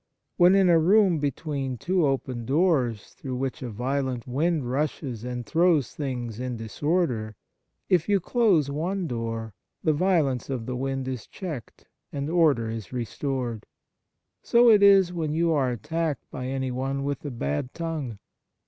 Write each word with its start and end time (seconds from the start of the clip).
When 0.37 0.55
in 0.55 0.67
a 0.67 0.79
room 0.79 1.19
between 1.19 1.77
two 1.77 2.07
open 2.07 2.43
doors 2.43 3.13
through 3.13 3.35
which 3.35 3.61
a 3.61 3.69
violent 3.69 4.25
wind 4.25 4.67
rushes 4.67 5.23
and 5.23 5.45
throws 5.45 5.93
things 5.93 6.39
in 6.39 6.57
disorder, 6.57 7.35
if 7.87 8.09
you 8.09 8.19
close 8.19 8.71
one 8.71 9.05
door 9.05 9.53
the 9.83 9.93
violence 9.93 10.49
of 10.49 10.65
the 10.65 10.75
wind 10.75 11.07
is 11.07 11.27
checked 11.27 11.85
and 12.11 12.31
order 12.31 12.67
is 12.67 12.91
restored. 12.91 13.67
So 14.41 14.71
it 14.71 14.81
is 14.81 15.13
when 15.13 15.35
you 15.35 15.51
are 15.51 15.69
attacked 15.69 16.23
by 16.31 16.47
anyone 16.47 17.03
with 17.03 17.23
a 17.23 17.29
bad 17.29 17.71
tongue. 17.75 18.17